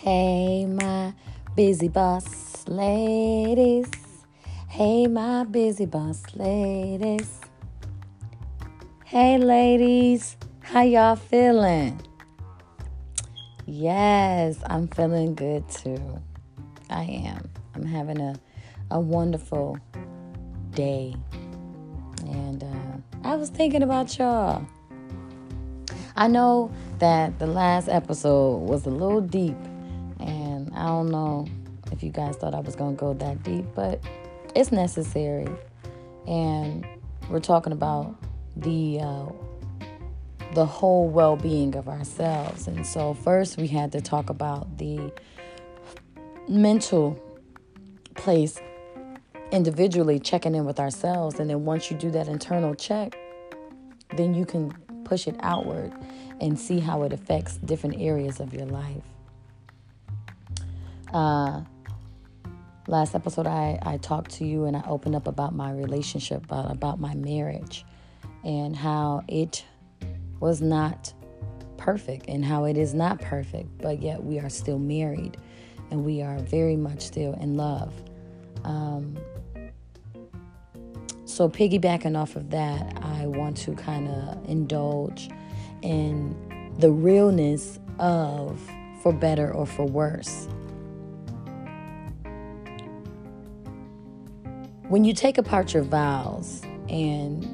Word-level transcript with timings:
Hey, 0.00 0.64
my 0.64 1.12
busy 1.56 1.88
boss 1.88 2.68
ladies. 2.68 3.90
Hey, 4.68 5.08
my 5.08 5.42
busy 5.42 5.86
boss 5.86 6.22
ladies. 6.36 7.40
Hey, 9.04 9.38
ladies. 9.38 10.36
How 10.60 10.82
y'all 10.82 11.16
feeling? 11.16 12.00
Yes, 13.66 14.58
I'm 14.66 14.86
feeling 14.86 15.34
good 15.34 15.68
too. 15.68 16.22
I 16.88 17.02
am. 17.02 17.50
I'm 17.74 17.84
having 17.84 18.20
a, 18.20 18.36
a 18.92 19.00
wonderful 19.00 19.78
day. 20.74 21.16
And 22.20 22.62
uh, 22.62 23.28
I 23.28 23.34
was 23.34 23.50
thinking 23.50 23.82
about 23.82 24.16
y'all. 24.16 24.64
I 26.14 26.28
know 26.28 26.70
that 27.00 27.40
the 27.40 27.48
last 27.48 27.88
episode 27.88 28.58
was 28.58 28.86
a 28.86 28.90
little 28.90 29.20
deep, 29.20 29.56
I 30.78 30.86
don't 30.86 31.10
know 31.10 31.46
if 31.90 32.02
you 32.02 32.10
guys 32.10 32.36
thought 32.36 32.54
I 32.54 32.60
was 32.60 32.76
going 32.76 32.96
to 32.96 33.00
go 33.00 33.14
that 33.14 33.42
deep, 33.42 33.64
but 33.74 34.00
it's 34.54 34.70
necessary. 34.70 35.48
And 36.26 36.86
we're 37.28 37.40
talking 37.40 37.72
about 37.72 38.16
the 38.56 39.00
uh, 39.00 39.26
the 40.54 40.64
whole 40.64 41.08
well-being 41.08 41.74
of 41.76 41.88
ourselves. 41.88 42.68
And 42.68 42.86
so 42.86 43.14
first 43.14 43.56
we 43.58 43.66
had 43.66 43.92
to 43.92 44.00
talk 44.00 44.30
about 44.30 44.78
the 44.78 45.12
mental 46.48 47.22
place 48.14 48.58
individually 49.50 50.18
checking 50.18 50.54
in 50.54 50.64
with 50.64 50.80
ourselves 50.80 51.38
and 51.38 51.48
then 51.48 51.64
once 51.64 51.90
you 51.90 51.96
do 51.96 52.10
that 52.10 52.28
internal 52.28 52.74
check, 52.74 53.18
then 54.16 54.34
you 54.34 54.44
can 54.44 54.72
push 55.04 55.26
it 55.26 55.36
outward 55.40 55.92
and 56.40 56.58
see 56.58 56.80
how 56.80 57.02
it 57.02 57.12
affects 57.12 57.56
different 57.58 58.00
areas 58.00 58.40
of 58.40 58.52
your 58.54 58.66
life. 58.66 59.02
Uh, 61.12 61.62
last 62.86 63.14
episode, 63.14 63.46
I, 63.46 63.78
I 63.82 63.96
talked 63.98 64.32
to 64.32 64.44
you 64.44 64.64
and 64.64 64.76
I 64.76 64.82
opened 64.86 65.14
up 65.14 65.26
about 65.26 65.54
my 65.54 65.72
relationship, 65.72 66.44
about, 66.44 66.70
about 66.70 67.00
my 67.00 67.14
marriage, 67.14 67.84
and 68.44 68.74
how 68.74 69.24
it 69.28 69.64
was 70.40 70.60
not 70.60 71.12
perfect 71.76 72.26
and 72.28 72.44
how 72.44 72.64
it 72.64 72.76
is 72.76 72.94
not 72.94 73.20
perfect, 73.20 73.78
but 73.78 74.02
yet 74.02 74.22
we 74.22 74.38
are 74.38 74.48
still 74.48 74.78
married 74.78 75.36
and 75.90 76.04
we 76.04 76.22
are 76.22 76.38
very 76.38 76.76
much 76.76 77.00
still 77.00 77.34
in 77.34 77.56
love. 77.56 77.92
Um, 78.64 79.16
so, 81.24 81.48
piggybacking 81.48 82.16
off 82.16 82.36
of 82.36 82.50
that, 82.50 82.98
I 83.02 83.26
want 83.26 83.56
to 83.58 83.74
kind 83.74 84.08
of 84.08 84.48
indulge 84.48 85.30
in 85.82 86.34
the 86.78 86.90
realness 86.90 87.78
of 87.98 88.60
for 89.02 89.12
better 89.12 89.52
or 89.52 89.66
for 89.66 89.86
worse. 89.86 90.48
When 94.88 95.04
you 95.04 95.12
take 95.12 95.36
apart 95.36 95.74
your 95.74 95.82
vows 95.82 96.62
and 96.88 97.44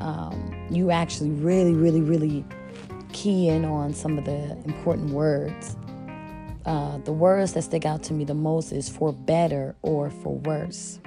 um, 0.00 0.66
you 0.70 0.90
actually 0.90 1.30
really, 1.30 1.72
really, 1.72 2.00
really 2.00 2.44
key 3.12 3.48
in 3.48 3.64
on 3.64 3.94
some 3.94 4.18
of 4.18 4.24
the 4.24 4.56
important 4.64 5.10
words. 5.10 5.76
Uh, 6.66 6.98
the 6.98 7.12
words 7.12 7.52
that 7.52 7.62
stick 7.62 7.86
out 7.86 8.02
to 8.02 8.12
me 8.12 8.24
the 8.24 8.34
most 8.34 8.72
is 8.72 8.88
for 8.88 9.12
better 9.12 9.76
or 9.82 10.10
for 10.10 10.34
worse. 10.38 10.98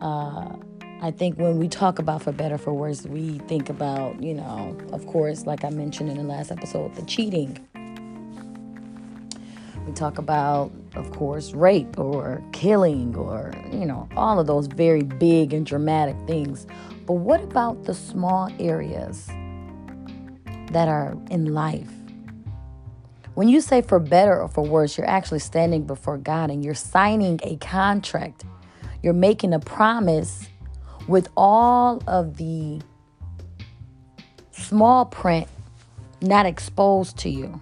Uh, 0.00 0.56
I 1.02 1.10
think 1.10 1.38
when 1.38 1.58
we 1.58 1.68
talk 1.68 1.98
about 1.98 2.22
for 2.22 2.32
better 2.32 2.56
for 2.56 2.72
worse, 2.72 3.04
we 3.04 3.38
think 3.40 3.68
about, 3.68 4.22
you 4.22 4.34
know, 4.34 4.76
of 4.92 5.06
course, 5.06 5.44
like 5.44 5.64
I 5.64 5.70
mentioned 5.70 6.08
in 6.08 6.16
the 6.16 6.24
last 6.24 6.50
episode, 6.50 6.94
the 6.94 7.02
cheating. 7.02 7.58
We 9.86 9.92
talk 9.92 10.18
about, 10.18 10.72
of 10.96 11.10
course, 11.12 11.52
rape 11.52 11.98
or 11.98 12.42
killing 12.52 13.14
or, 13.14 13.52
you 13.70 13.84
know, 13.84 14.08
all 14.16 14.40
of 14.40 14.46
those 14.46 14.66
very 14.66 15.02
big 15.02 15.52
and 15.52 15.66
dramatic 15.66 16.16
things. 16.26 16.66
But 17.06 17.14
what 17.14 17.42
about 17.42 17.84
the 17.84 17.94
small 17.94 18.50
areas 18.58 19.26
that 20.72 20.88
are 20.88 21.16
in 21.30 21.54
life? 21.54 21.90
When 23.34 23.48
you 23.48 23.60
say 23.60 23.82
for 23.82 23.98
better 23.98 24.40
or 24.40 24.48
for 24.48 24.64
worse, 24.64 24.96
you're 24.96 25.08
actually 25.08 25.40
standing 25.40 25.84
before 25.84 26.16
God 26.16 26.50
and 26.50 26.64
you're 26.64 26.74
signing 26.74 27.38
a 27.42 27.56
contract. 27.56 28.44
You're 29.02 29.12
making 29.12 29.52
a 29.52 29.60
promise 29.60 30.48
with 31.06 31.28
all 31.36 32.02
of 32.06 32.38
the 32.38 32.80
small 34.52 35.04
print 35.04 35.48
not 36.22 36.46
exposed 36.46 37.18
to 37.18 37.28
you. 37.28 37.60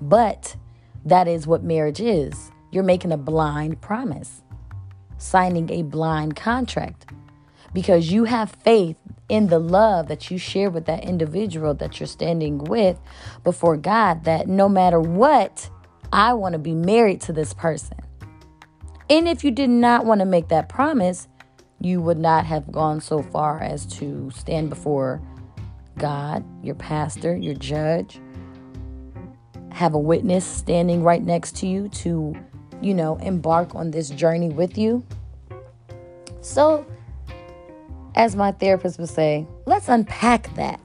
But 0.00 0.56
that 1.04 1.28
is 1.28 1.46
what 1.46 1.62
marriage 1.62 2.00
is. 2.00 2.50
You're 2.74 2.82
making 2.82 3.12
a 3.12 3.16
blind 3.16 3.80
promise, 3.80 4.42
signing 5.16 5.70
a 5.70 5.84
blind 5.84 6.34
contract 6.34 7.06
because 7.72 8.10
you 8.10 8.24
have 8.24 8.50
faith 8.50 8.96
in 9.28 9.46
the 9.46 9.60
love 9.60 10.08
that 10.08 10.28
you 10.28 10.38
share 10.38 10.70
with 10.70 10.86
that 10.86 11.04
individual 11.04 11.74
that 11.74 12.00
you're 12.00 12.08
standing 12.08 12.58
with 12.58 12.98
before 13.44 13.76
God 13.76 14.24
that 14.24 14.48
no 14.48 14.68
matter 14.68 14.98
what, 14.98 15.70
I 16.12 16.32
want 16.32 16.54
to 16.54 16.58
be 16.58 16.74
married 16.74 17.20
to 17.22 17.32
this 17.32 17.54
person. 17.54 17.96
And 19.08 19.28
if 19.28 19.44
you 19.44 19.52
did 19.52 19.70
not 19.70 20.04
want 20.04 20.18
to 20.20 20.24
make 20.24 20.48
that 20.48 20.68
promise, 20.68 21.28
you 21.80 22.00
would 22.00 22.18
not 22.18 22.44
have 22.44 22.72
gone 22.72 23.00
so 23.00 23.22
far 23.22 23.62
as 23.62 23.86
to 23.98 24.32
stand 24.34 24.68
before 24.68 25.22
God, 25.96 26.44
your 26.64 26.74
pastor, 26.74 27.36
your 27.36 27.54
judge, 27.54 28.18
have 29.70 29.94
a 29.94 29.98
witness 29.98 30.44
standing 30.44 31.04
right 31.04 31.22
next 31.22 31.56
to 31.58 31.68
you 31.68 31.88
to, 31.90 32.34
you 32.80 32.94
know, 32.94 33.16
embark 33.16 33.74
on 33.74 33.90
this 33.90 34.10
journey 34.10 34.48
with 34.48 34.76
you. 34.76 35.04
So, 36.40 36.86
as 38.14 38.36
my 38.36 38.52
therapist 38.52 38.98
would 38.98 39.08
say, 39.08 39.46
let's 39.66 39.88
unpack 39.88 40.54
that. 40.54 40.80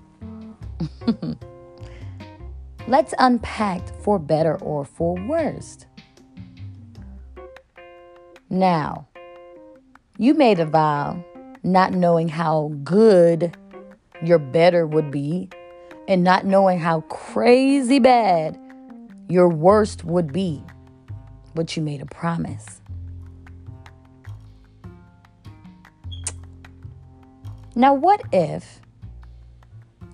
let's 2.87 3.13
unpack 3.19 3.81
for 4.01 4.17
better 4.17 4.55
or 4.57 4.85
for 4.85 5.15
worst. 5.27 5.85
Now, 8.49 9.07
you 10.17 10.33
made 10.33 10.59
a 10.59 10.65
vow 10.65 11.23
not 11.63 11.93
knowing 11.93 12.29
how 12.29 12.71
good 12.83 13.55
your 14.23 14.39
better 14.39 14.87
would 14.87 15.11
be 15.11 15.49
and 16.07 16.23
not 16.23 16.45
knowing 16.45 16.79
how 16.79 17.01
crazy 17.01 17.99
bad 17.99 18.59
your 19.27 19.47
worst 19.47 20.03
would 20.03 20.33
be. 20.33 20.63
But 21.59 21.75
you 21.75 21.83
made 21.83 22.01
a 22.01 22.05
promise. 22.05 22.79
Now, 27.75 27.93
what 27.93 28.21
if 28.31 28.79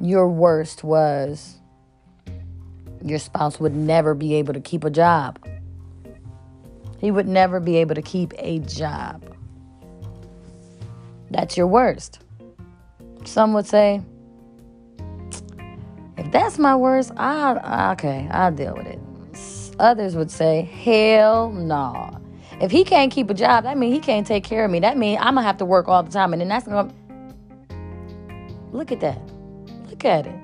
your 0.01 0.28
worst 0.28 0.84
was 0.84 1.57
your 3.03 3.19
spouse 3.19 3.59
would 3.59 3.75
never 3.75 4.16
be 4.16 4.34
able 4.34 4.55
to 4.55 4.59
keep 4.59 4.84
a 4.84 4.89
job? 4.89 5.38
He 6.97 7.11
would 7.11 7.28
never 7.28 7.59
be 7.59 7.78
able 7.78 7.94
to 7.94 8.01
keep 8.01 8.34
a 8.39 8.57
job. 8.57 9.23
That's 11.29 11.55
your 11.55 11.67
worst. 11.67 12.22
Some 13.23 13.53
would 13.53 13.67
say, 13.67 14.01
if 16.17 16.31
that's 16.31 16.57
my 16.57 16.75
worst, 16.75 17.11
I 17.17 17.91
okay, 17.91 18.28
I'll 18.31 18.51
deal 18.51 18.73
with 18.73 18.88
it. 18.88 19.04
Others 19.80 20.16
would 20.16 20.31
say, 20.31 20.62
hell 20.62 21.52
no. 21.52 21.66
Nah. 21.66 22.19
If 22.62 22.72
he 22.72 22.86
can't 22.86 23.12
keep 23.12 23.30
a 23.30 23.34
job, 23.34 23.66
that 23.66 23.78
means 23.78 23.94
he 23.94 24.00
can't 24.00 24.25
take 24.25 24.44
care 24.46 24.63
of 24.63 24.72
me. 24.72 24.80
That 24.80 24.97
means 24.97 25.19
I'm 25.19 25.36
gonna 25.36 25.44
have 25.44 25.58
to 25.58 25.66
work 25.66 25.90
all 25.90 26.03
the 26.03 26.12
time, 26.12 26.31
and 26.31 26.41
then 26.41 26.47
that's 26.47 26.66
gonna 26.66 26.94
Look 28.75 28.91
at 28.91 29.00
that. 29.00 29.22
Look 29.90 30.03
at 30.03 30.28
it. 30.28 30.35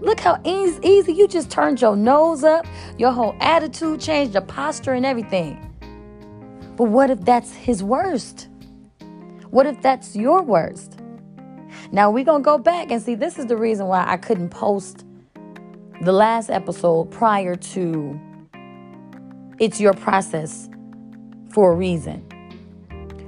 Look 0.00 0.20
how 0.20 0.40
easy, 0.44 0.78
easy 0.86 1.12
you 1.12 1.26
just 1.26 1.50
turned 1.50 1.80
your 1.80 1.96
nose 1.96 2.44
up, 2.44 2.64
your 2.96 3.10
whole 3.10 3.34
attitude 3.40 4.00
changed, 4.00 4.34
your 4.34 4.42
posture 4.42 4.92
and 4.92 5.04
everything. 5.04 5.58
But 6.76 6.84
what 6.84 7.10
if 7.10 7.24
that's 7.24 7.52
his 7.52 7.82
worst? 7.82 8.48
What 9.50 9.66
if 9.66 9.82
that's 9.82 10.14
your 10.14 10.42
worst? 10.42 11.00
Now 11.90 12.08
we're 12.08 12.24
to 12.24 12.40
go 12.40 12.56
back 12.56 12.92
and 12.92 13.02
see 13.02 13.16
this 13.16 13.36
is 13.36 13.46
the 13.46 13.56
reason 13.56 13.86
why 13.88 14.04
I 14.06 14.16
couldn't 14.16 14.50
post 14.50 15.04
the 16.02 16.12
last 16.12 16.50
episode 16.50 17.10
prior 17.10 17.56
to 17.56 18.20
it's 19.58 19.80
your 19.80 19.94
process 19.94 20.68
for 21.50 21.72
a 21.72 21.74
reason. 21.74 22.26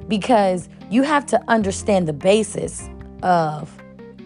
Because 0.09 0.69
you 0.91 1.03
have 1.03 1.27
to 1.27 1.43
understand 1.49 2.07
the 2.07 2.13
basis 2.13 2.89
of 3.23 3.73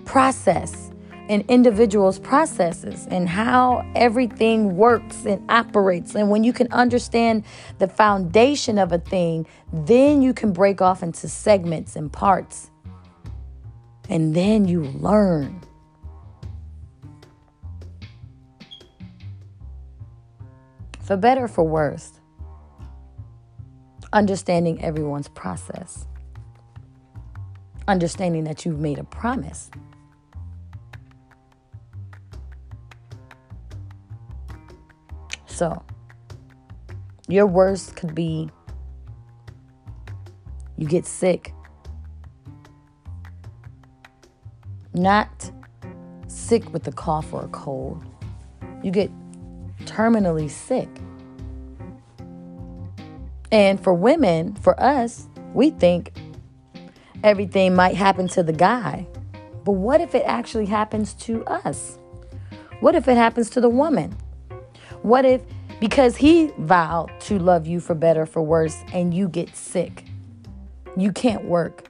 process 0.05 0.91
and 1.29 1.45
individuals' 1.49 2.19
processes 2.19 3.07
and 3.09 3.29
how 3.29 3.89
everything 3.95 4.77
works 4.77 5.25
and 5.25 5.49
operates. 5.49 6.17
And 6.17 6.29
when 6.29 6.43
you 6.43 6.53
can 6.53 6.67
understand 6.73 7.45
the 7.79 7.87
foundation 7.87 8.79
of 8.79 8.91
a 8.91 8.99
thing, 8.99 9.47
then 9.73 10.23
you 10.23 10.35
can 10.35 10.53
break 10.53 10.83
off 10.83 11.05
into 11.05 11.29
segments 11.29 11.95
and 11.95 12.13
parts. 12.13 12.71
And 14.09 14.35
then 14.35 14.67
you 14.67 14.83
learn. 14.83 15.61
For 21.11 21.17
better 21.17 21.49
for 21.49 21.65
worse, 21.65 22.21
understanding 24.13 24.81
everyone's 24.81 25.27
process, 25.27 26.07
understanding 27.89 28.45
that 28.45 28.65
you've 28.65 28.79
made 28.79 28.97
a 29.01 29.03
promise. 29.03 29.73
So, 35.47 35.83
your 37.27 37.49
worst 37.49 37.97
could 37.97 38.15
be 38.15 38.49
you 40.77 40.87
get 40.87 41.07
sick. 41.07 41.53
Not 44.95 45.51
sick 46.29 46.73
with 46.73 46.87
a 46.87 46.93
cough 46.93 47.33
or 47.33 47.47
a 47.47 47.49
cold. 47.49 48.05
You 48.85 48.93
get 48.93 49.11
terminally 50.01 50.49
sick. 50.49 50.89
And 53.53 53.83
for 53.83 53.93
women, 53.93 54.55
for 54.55 54.81
us, 54.81 55.29
we 55.53 55.71
think 55.71 56.13
everything 57.23 57.75
might 57.75 57.97
happen 57.97 58.29
to 58.29 58.43
the 58.43 58.53
guy. 58.53 59.07
But 59.65 59.73
what 59.73 60.01
if 60.01 60.15
it 60.15 60.23
actually 60.25 60.67
happens 60.67 61.13
to 61.15 61.45
us? 61.45 61.99
What 62.81 62.95
if 62.95 63.09
it 63.09 63.17
happens 63.17 63.51
to 63.51 63.61
the 63.61 63.69
woman? 63.69 64.17
What 65.03 65.25
if 65.25 65.43
because 65.81 66.17
he 66.17 66.53
vowed 66.59 67.11
to 67.21 67.39
love 67.39 67.67
you 67.67 67.81
for 67.81 67.95
better, 67.95 68.25
for 68.25 68.43
worse, 68.43 68.77
and 68.93 69.13
you 69.13 69.29
get 69.29 69.55
sick? 69.55 70.05
You 70.97 71.13
can't 71.13 71.45
work. 71.45 71.89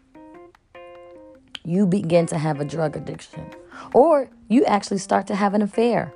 You 1.65 1.87
begin 1.87 2.27
to 2.27 2.39
have 2.39 2.61
a 2.61 2.65
drug 2.65 2.97
addiction. 2.97 3.47
Or 3.95 4.29
you 4.49 4.65
actually 4.65 4.99
start 4.99 5.27
to 5.29 5.35
have 5.37 5.55
an 5.55 5.63
affair. 5.63 6.13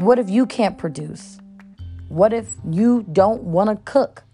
What 0.00 0.18
if 0.18 0.30
you 0.30 0.46
can't 0.46 0.78
produce? 0.78 1.38
What 2.08 2.32
if 2.32 2.54
you 2.70 3.04
don't 3.12 3.42
want 3.42 3.68
to 3.68 3.76
cook? 3.84 4.24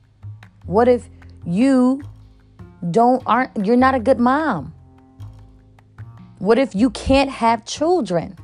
What 0.65 0.87
if 0.87 1.11
you 1.45 2.03
don't 2.93 3.21
aren't 3.27 3.67
you're 3.67 3.77
not 3.77 3.97
a 3.97 3.99
good 3.99 4.21
mom? 4.21 4.73
What 6.39 6.57
if 6.61 6.77
you 6.77 6.91
can't 6.91 7.31
have 7.31 7.65
children? 7.65 8.37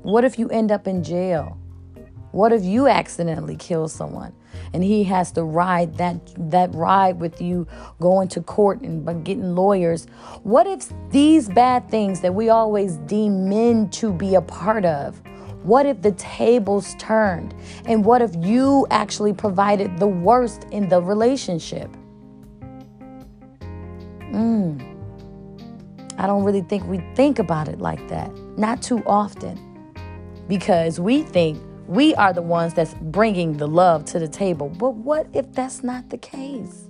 What 0.00 0.24
if 0.24 0.38
you 0.38 0.48
end 0.48 0.72
up 0.72 0.88
in 0.88 1.04
jail? 1.04 1.58
What 2.32 2.52
if 2.52 2.62
you 2.62 2.88
accidentally 2.88 3.56
kill 3.56 3.88
someone 3.88 4.34
and 4.72 4.84
he 4.84 5.04
has 5.04 5.32
to 5.32 5.42
ride 5.42 5.96
that 5.96 6.20
that 6.50 6.74
ride 6.74 7.20
with 7.20 7.40
you 7.40 7.66
going 8.00 8.28
to 8.28 8.42
court 8.42 8.80
and 8.82 9.24
getting 9.24 9.54
lawyers? 9.54 10.06
What 10.42 10.66
if 10.66 10.92
these 11.10 11.48
bad 11.48 11.90
things 11.90 12.20
that 12.20 12.34
we 12.34 12.50
always 12.50 12.96
deem 13.06 13.48
men 13.48 13.88
to 13.90 14.12
be 14.12 14.34
a 14.34 14.42
part 14.42 14.84
of 14.84 15.22
what 15.62 15.86
if 15.86 16.02
the 16.02 16.12
tables 16.12 16.94
turned? 16.98 17.54
And 17.84 18.04
what 18.04 18.22
if 18.22 18.34
you 18.36 18.86
actually 18.90 19.32
provided 19.32 19.98
the 19.98 20.06
worst 20.06 20.64
in 20.70 20.88
the 20.88 21.02
relationship? 21.02 21.90
Mm. 24.32 24.84
I 26.16 26.26
don't 26.26 26.44
really 26.44 26.62
think 26.62 26.86
we 26.86 26.98
think 27.14 27.38
about 27.38 27.68
it 27.68 27.80
like 27.80 28.06
that. 28.08 28.32
Not 28.56 28.82
too 28.82 29.02
often. 29.04 29.64
Because 30.48 30.98
we 30.98 31.22
think 31.22 31.60
we 31.88 32.14
are 32.16 32.34
the 32.34 32.42
ones 32.42 32.74
that's 32.74 32.92
bringing 33.00 33.56
the 33.56 33.66
love 33.66 34.04
to 34.04 34.18
the 34.18 34.28
table. 34.28 34.68
But 34.68 34.90
what 34.90 35.26
if 35.32 35.50
that's 35.54 35.82
not 35.82 36.10
the 36.10 36.18
case? 36.18 36.86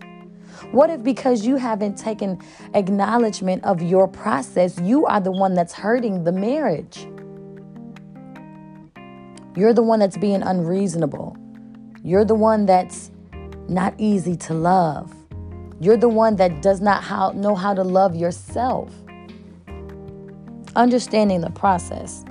What 0.72 0.90
if 0.90 1.04
because 1.04 1.46
you 1.46 1.54
haven't 1.54 1.96
taken 1.96 2.42
acknowledgement 2.74 3.62
of 3.62 3.80
your 3.80 4.08
process, 4.08 4.76
you 4.80 5.06
are 5.06 5.20
the 5.20 5.30
one 5.30 5.54
that's 5.54 5.72
hurting 5.72 6.24
the 6.24 6.32
marriage? 6.32 7.06
You're 9.54 9.72
the 9.72 9.84
one 9.84 10.00
that's 10.00 10.18
being 10.18 10.42
unreasonable. 10.42 11.36
You're 12.02 12.24
the 12.24 12.34
one 12.34 12.66
that's 12.66 13.12
not 13.68 13.94
easy 13.98 14.34
to 14.36 14.54
love. 14.54 15.14
You're 15.80 15.96
the 15.96 16.08
one 16.08 16.34
that 16.36 16.60
does 16.60 16.80
not 16.80 17.04
how, 17.04 17.30
know 17.30 17.54
how 17.54 17.72
to 17.72 17.84
love 17.84 18.16
yourself. 18.16 18.92
Understanding 20.74 21.40
the 21.40 21.50
process. 21.50 22.24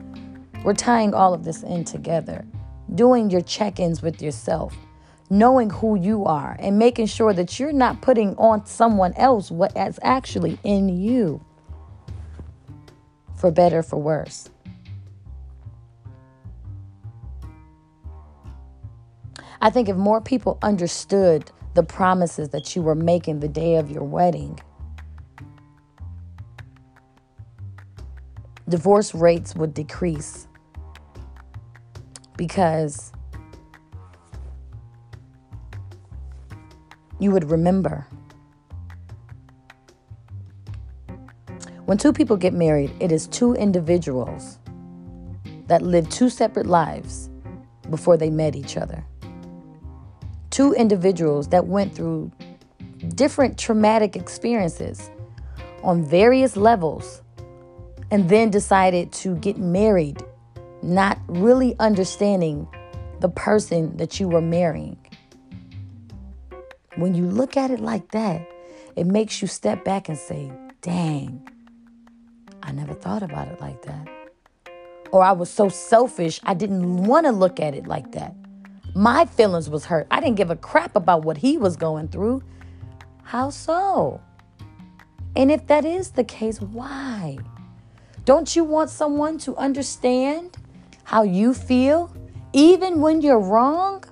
We're 0.65 0.73
tying 0.73 1.13
all 1.13 1.33
of 1.33 1.45
this 1.45 1.63
in 1.63 1.85
together. 1.85 2.45
Doing 2.93 3.29
your 3.29 3.41
check 3.41 3.79
ins 3.79 4.01
with 4.01 4.21
yourself. 4.21 4.75
Knowing 5.29 5.69
who 5.69 5.99
you 5.99 6.23
are 6.25 6.55
and 6.59 6.79
making 6.79 7.05
sure 7.05 7.33
that 7.33 7.59
you're 7.59 7.73
not 7.73 8.01
putting 8.01 8.35
on 8.37 8.65
someone 8.65 9.13
else 9.15 9.51
what 9.51 9.75
is 9.75 9.99
actually 10.01 10.57
in 10.63 10.87
you. 10.87 11.43
For 13.35 13.51
better, 13.51 13.83
for 13.83 14.01
worse. 14.01 14.49
I 19.59 19.69
think 19.69 19.89
if 19.89 19.95
more 19.97 20.21
people 20.21 20.57
understood 20.61 21.51
the 21.73 21.83
promises 21.83 22.49
that 22.49 22.75
you 22.75 22.81
were 22.81 22.95
making 22.95 23.39
the 23.39 23.47
day 23.47 23.75
of 23.75 23.91
your 23.91 24.03
wedding, 24.03 24.59
divorce 28.69 29.13
rates 29.13 29.55
would 29.55 29.73
decrease 29.73 30.47
because 32.37 33.11
you 37.19 37.31
would 37.31 37.49
remember. 37.49 38.07
When 41.85 41.97
two 41.97 42.13
people 42.13 42.37
get 42.37 42.53
married, 42.53 42.91
it 42.99 43.11
is 43.11 43.27
two 43.27 43.53
individuals 43.53 44.59
that 45.67 45.81
live 45.81 46.09
two 46.09 46.29
separate 46.29 46.67
lives 46.67 47.29
before 47.89 48.17
they 48.17 48.29
met 48.29 48.55
each 48.55 48.77
other 48.77 49.03
two 50.57 50.73
individuals 50.73 51.49
that 51.49 51.67
went 51.67 51.93
through 51.93 52.31
different 53.09 53.59
traumatic 53.59 54.15
experiences 54.15 55.11
on 55.83 56.03
various 56.03 56.57
levels 56.57 57.21
and 58.09 58.27
then 58.27 58.49
decided 58.49 59.11
to 59.11 59.35
get 59.35 59.59
married, 59.59 60.19
not 60.81 61.19
really 61.27 61.75
understanding 61.79 62.67
the 63.19 63.29
person 63.29 63.97
that 63.97 64.19
you 64.19 64.27
were 64.27 64.41
marrying. 64.41 64.97
When 66.95 67.13
you 67.13 67.25
look 67.25 67.57
at 67.57 67.71
it 67.71 67.79
like 67.79 68.11
that, 68.11 68.47
it 68.95 69.05
makes 69.05 69.41
you 69.41 69.47
step 69.47 69.83
back 69.83 70.09
and 70.09 70.17
say, 70.17 70.51
dang, 70.81 71.47
I 72.63 72.71
never 72.71 72.93
thought 72.93 73.23
about 73.23 73.47
it 73.47 73.61
like 73.61 73.83
that. 73.83 74.07
Or 75.11 75.23
I 75.23 75.31
was 75.31 75.49
so 75.49 75.69
selfish, 75.69 76.39
I 76.43 76.53
didn't 76.53 77.03
want 77.05 77.25
to 77.25 77.31
look 77.31 77.59
at 77.59 77.73
it 77.73 77.87
like 77.87 78.11
that. 78.13 78.35
My 78.95 79.25
feelings 79.25 79.69
was 79.69 79.85
hurt. 79.85 80.07
I 80.09 80.19
didn't 80.19 80.35
give 80.35 80.49
a 80.49 80.55
crap 80.55 80.95
about 80.95 81.23
what 81.23 81.37
he 81.37 81.57
was 81.57 81.77
going 81.77 82.07
through. 82.07 82.43
How 83.23 83.51
so? 83.51 84.19
And 85.35 85.51
if 85.51 85.67
that 85.67 85.85
is 85.85 86.11
the 86.11 86.23
case, 86.23 86.59
why? 86.59 87.37
Don't 88.25 88.55
you 88.55 88.63
want 88.63 88.89
someone 88.89 89.37
to 89.39 89.55
understand 89.55 90.57
how 91.07 91.23
you 91.23 91.53
feel 91.53 92.13
even 92.51 92.99
when 92.99 93.21
you're 93.21 93.39
wrong? 93.39 94.03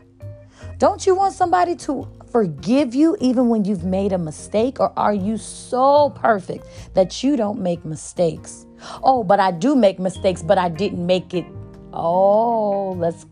Don't 0.77 1.05
you 1.05 1.13
want 1.13 1.33
somebody 1.33 1.75
to 1.75 2.07
forgive 2.31 2.95
you 2.95 3.17
even 3.19 3.49
when 3.49 3.65
you've 3.65 3.83
made 3.83 4.13
a 4.13 4.17
mistake? 4.17 4.79
Or 4.79 4.97
are 4.97 5.13
you 5.13 5.35
so 5.37 6.11
perfect 6.11 6.65
that 6.93 7.21
you 7.21 7.35
don't 7.35 7.59
make 7.59 7.83
mistakes? 7.83 8.65
Oh, 9.03 9.25
but 9.25 9.41
I 9.41 9.51
do 9.51 9.75
make 9.75 9.99
mistakes, 9.99 10.41
but 10.41 10.57
I 10.57 10.69
didn't 10.69 11.05
make 11.05 11.33
it. 11.33 11.45
Oh, 11.91 12.93
let's 12.93 13.25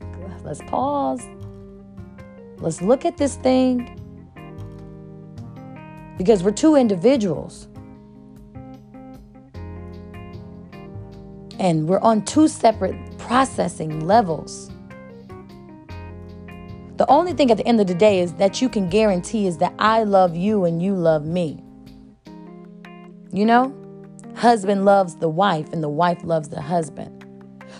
let's 0.43 0.61
pause. 0.63 1.21
Let's 2.57 2.81
look 2.81 3.05
at 3.05 3.15
this 3.15 3.37
thing 3.37 3.97
because 6.17 6.43
we're 6.43 6.51
two 6.51 6.75
individuals. 6.75 7.69
And 11.59 11.87
we're 11.87 11.99
on 11.99 12.25
two 12.25 12.47
separate 12.47 12.95
processing 13.17 14.05
levels. 14.05 14.71
The 16.97 17.09
only 17.09 17.33
thing 17.33 17.51
at 17.51 17.57
the 17.57 17.67
end 17.67 17.81
of 17.81 17.87
the 17.87 17.95
day 17.95 18.19
is 18.19 18.33
that 18.33 18.61
you 18.61 18.69
can 18.69 18.89
guarantee 18.89 19.47
is 19.47 19.57
that 19.57 19.73
I 19.79 20.03
love 20.03 20.35
you 20.35 20.65
and 20.65 20.81
you 20.81 20.95
love 20.95 21.25
me. 21.25 21.63
You 23.31 23.45
know? 23.45 23.75
Husband 24.35 24.85
loves 24.85 25.15
the 25.15 25.29
wife 25.29 25.71
and 25.73 25.83
the 25.83 25.89
wife 25.89 26.23
loves 26.23 26.49
the 26.49 26.61
husband. 26.61 27.25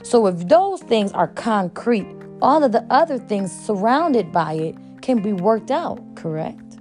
So 0.03 0.27
if 0.27 0.48
those 0.48 0.82
things 0.82 1.12
are 1.13 1.27
concrete, 1.27 2.08
all 2.42 2.63
of 2.63 2.72
the 2.72 2.86
other 2.89 3.18
things 3.18 3.51
surrounded 3.51 4.32
by 4.32 4.53
it 4.53 4.75
can 5.01 5.22
be 5.22 5.34
worked 5.34 5.72
out, 5.72 6.00
correct? 6.15 6.77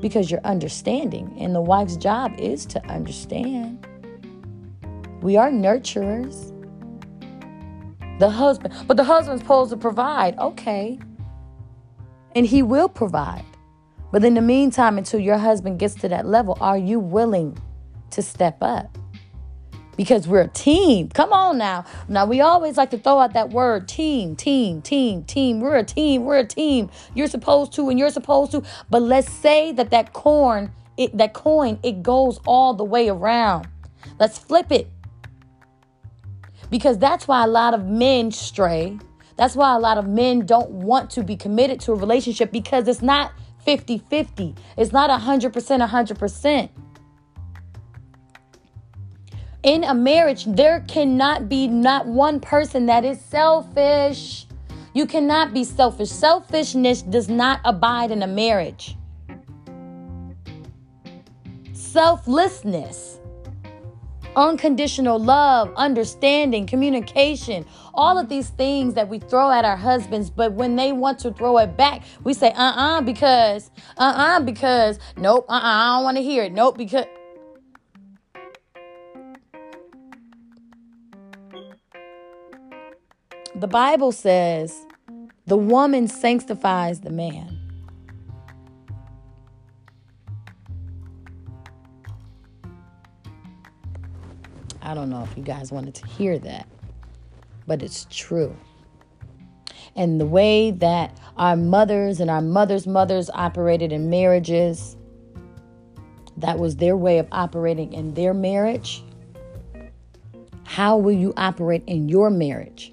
Because 0.00 0.30
you're 0.30 0.44
understanding, 0.44 1.34
and 1.40 1.54
the 1.54 1.60
wife's 1.60 1.96
job 1.96 2.32
is 2.38 2.66
to 2.66 2.86
understand. 2.86 3.86
We 5.24 5.38
are 5.38 5.50
nurturers. 5.50 6.52
The 8.18 8.28
husband, 8.28 8.74
but 8.86 8.98
the 8.98 9.04
husband's 9.04 9.40
supposed 9.40 9.70
to 9.70 9.76
provide, 9.78 10.38
okay. 10.38 10.98
And 12.36 12.44
he 12.44 12.62
will 12.62 12.90
provide. 12.90 13.46
But 14.12 14.22
in 14.22 14.34
the 14.34 14.42
meantime, 14.42 14.98
until 14.98 15.20
your 15.20 15.38
husband 15.38 15.78
gets 15.78 15.94
to 15.94 16.10
that 16.10 16.26
level, 16.26 16.58
are 16.60 16.76
you 16.76 17.00
willing 17.00 17.56
to 18.10 18.20
step 18.20 18.58
up? 18.60 18.98
because 19.96 20.26
we're 20.26 20.40
a 20.40 20.48
team. 20.48 21.08
Come 21.08 21.32
on 21.32 21.56
now. 21.56 21.84
Now, 22.08 22.26
we 22.26 22.40
always 22.40 22.76
like 22.76 22.90
to 22.90 22.98
throw 22.98 23.20
out 23.20 23.32
that 23.34 23.50
word 23.50 23.86
team, 23.86 24.34
team, 24.34 24.82
team, 24.82 25.22
team. 25.22 25.60
We're 25.60 25.76
a 25.76 25.84
team. 25.84 26.24
We're 26.24 26.38
a 26.38 26.44
team. 26.44 26.90
You're 27.14 27.28
supposed 27.28 27.72
to 27.74 27.88
and 27.90 27.96
you're 27.96 28.10
supposed 28.10 28.50
to. 28.50 28.64
But 28.90 29.02
let's 29.02 29.32
say 29.32 29.70
that 29.70 29.90
that 29.90 30.12
corn, 30.12 30.72
it, 30.96 31.16
that 31.16 31.32
coin, 31.32 31.78
it 31.84 32.02
goes 32.02 32.40
all 32.44 32.74
the 32.74 32.82
way 32.82 33.08
around. 33.08 33.68
Let's 34.18 34.36
flip 34.36 34.72
it. 34.72 34.90
Because 36.70 36.98
that's 36.98 37.28
why 37.28 37.44
a 37.44 37.46
lot 37.46 37.74
of 37.74 37.86
men 37.86 38.30
stray. 38.30 38.98
That's 39.36 39.56
why 39.56 39.74
a 39.74 39.78
lot 39.78 39.98
of 39.98 40.06
men 40.06 40.46
don't 40.46 40.70
want 40.70 41.10
to 41.10 41.22
be 41.22 41.36
committed 41.36 41.80
to 41.80 41.92
a 41.92 41.96
relationship 41.96 42.52
because 42.52 42.86
it's 42.88 43.02
not 43.02 43.32
50 43.64 43.98
50. 43.98 44.54
It's 44.76 44.92
not 44.92 45.10
100% 45.10 45.52
100% 45.52 46.68
in 49.64 49.82
a 49.82 49.94
marriage, 49.94 50.44
there 50.44 50.80
cannot 50.80 51.48
be 51.48 51.66
not 51.66 52.06
one 52.06 52.38
person 52.38 52.86
that 52.86 53.04
is 53.04 53.18
selfish. 53.18 54.46
You 54.92 55.06
cannot 55.06 55.54
be 55.54 55.64
selfish. 55.64 56.10
Selfishness 56.10 57.00
does 57.00 57.30
not 57.30 57.60
abide 57.64 58.10
in 58.10 58.22
a 58.22 58.26
marriage. 58.26 58.96
Selflessness, 61.72 63.18
unconditional 64.36 65.18
love, 65.18 65.72
understanding, 65.76 66.66
communication, 66.66 67.64
all 67.94 68.18
of 68.18 68.28
these 68.28 68.48
things 68.50 68.94
that 68.94 69.08
we 69.08 69.18
throw 69.18 69.50
at 69.50 69.64
our 69.64 69.76
husbands, 69.76 70.30
but 70.30 70.52
when 70.52 70.76
they 70.76 70.92
want 70.92 71.18
to 71.20 71.32
throw 71.32 71.58
it 71.58 71.76
back, 71.76 72.02
we 72.22 72.34
say, 72.34 72.50
uh 72.52 72.62
uh-uh, 72.62 72.98
uh, 72.98 73.00
because, 73.00 73.70
uh 73.98 74.02
uh-uh, 74.02 74.36
uh, 74.36 74.40
because, 74.40 74.98
nope, 75.16 75.46
uh 75.48 75.52
uh-uh, 75.52 75.58
uh, 75.58 75.62
I 75.62 75.96
don't 75.96 76.04
want 76.04 76.16
to 76.16 76.22
hear 76.22 76.44
it, 76.44 76.52
nope, 76.52 76.76
because. 76.76 77.06
The 83.56 83.68
Bible 83.68 84.10
says 84.10 84.84
the 85.46 85.56
woman 85.56 86.08
sanctifies 86.08 87.00
the 87.00 87.10
man. 87.10 87.53
I 94.84 94.94
don't 94.94 95.10
know 95.10 95.22
if 95.22 95.36
you 95.36 95.42
guys 95.42 95.72
wanted 95.72 95.94
to 95.96 96.06
hear 96.06 96.38
that, 96.38 96.68
but 97.66 97.82
it's 97.82 98.06
true. 98.10 98.56
And 99.96 100.20
the 100.20 100.26
way 100.26 100.70
that 100.72 101.18
our 101.36 101.56
mothers 101.56 102.20
and 102.20 102.30
our 102.30 102.42
mothers' 102.42 102.86
mothers 102.86 103.30
operated 103.30 103.92
in 103.92 104.10
marriages, 104.10 104.96
that 106.36 106.58
was 106.58 106.76
their 106.76 106.96
way 106.96 107.18
of 107.18 107.26
operating 107.32 107.92
in 107.92 108.14
their 108.14 108.34
marriage. 108.34 109.02
How 110.64 110.96
will 110.96 111.12
you 111.12 111.32
operate 111.36 111.84
in 111.86 112.08
your 112.08 112.30
marriage? 112.30 112.92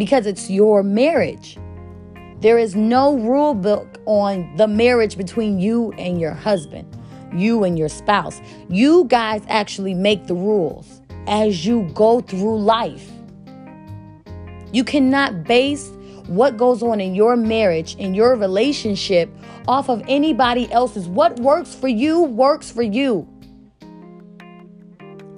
because 0.00 0.24
it's 0.26 0.48
your 0.48 0.82
marriage. 0.82 1.58
There 2.40 2.58
is 2.58 2.74
no 2.74 3.18
rule 3.18 3.52
book 3.52 4.00
on 4.06 4.56
the 4.56 4.66
marriage 4.66 5.18
between 5.18 5.58
you 5.58 5.92
and 5.98 6.18
your 6.18 6.32
husband, 6.32 6.96
you 7.34 7.64
and 7.64 7.78
your 7.78 7.88
spouse. 7.88 8.40
You 8.68 9.04
guys 9.04 9.42
actually 9.48 9.94
make 9.94 10.26
the 10.26 10.34
rules 10.34 11.00
as 11.26 11.66
you 11.66 11.90
go 11.94 12.20
through 12.20 12.58
life. 12.60 13.10
You 14.72 14.84
cannot 14.84 15.44
base 15.44 15.90
what 16.26 16.56
goes 16.56 16.82
on 16.82 17.00
in 17.00 17.14
your 17.14 17.36
marriage, 17.36 17.96
in 17.96 18.14
your 18.14 18.36
relationship, 18.36 19.28
off 19.66 19.88
of 19.88 20.02
anybody 20.08 20.70
else's. 20.72 21.08
What 21.08 21.38
works 21.40 21.74
for 21.74 21.88
you 21.88 22.22
works 22.22 22.70
for 22.70 22.82
you 22.82 23.28